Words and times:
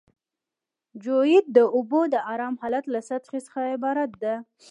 جیوئید 1.03 1.45
د 1.57 1.57
اوبو 1.75 2.01
د 2.13 2.15
ارام 2.31 2.55
حالت 2.61 2.85
له 2.93 2.99
سطحې 3.09 3.39
څخه 3.47 3.59
عبارت 3.75 4.11
ده 4.23 4.35